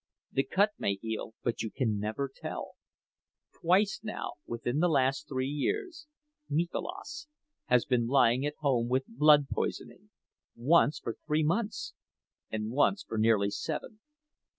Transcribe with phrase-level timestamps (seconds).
[0.31, 2.71] The cut may heal, but you never can tell.
[3.61, 6.07] Twice now; within the last three years,
[6.49, 7.27] Mikolas
[7.65, 11.93] has been lying at home with blood poisoning—once for three months
[12.49, 13.99] and once for nearly seven.